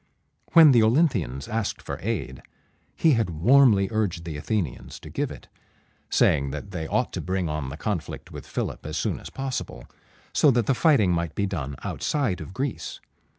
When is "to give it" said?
5.01-5.47